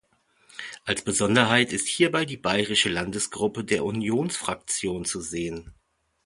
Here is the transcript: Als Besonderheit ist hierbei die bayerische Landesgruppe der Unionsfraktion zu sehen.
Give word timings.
Als 0.83 1.03
Besonderheit 1.03 1.71
ist 1.73 1.87
hierbei 1.87 2.25
die 2.25 2.37
bayerische 2.37 2.89
Landesgruppe 2.89 3.63
der 3.63 3.85
Unionsfraktion 3.85 5.05
zu 5.05 5.21
sehen. 5.21 5.75